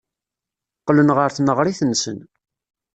Qqlen 0.79 1.09
ɣer 1.17 1.29
tneɣrit-nsen. 1.31 2.19